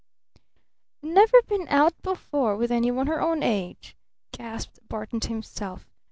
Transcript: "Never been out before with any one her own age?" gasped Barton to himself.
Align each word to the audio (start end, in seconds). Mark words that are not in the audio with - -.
"Never 1.03 1.43
been 1.43 1.67
out 1.67 1.93
before 2.01 2.57
with 2.57 2.71
any 2.71 2.89
one 2.89 3.05
her 3.05 3.21
own 3.21 3.43
age?" 3.43 3.95
gasped 4.31 4.79
Barton 4.89 5.19
to 5.19 5.27
himself. 5.27 5.85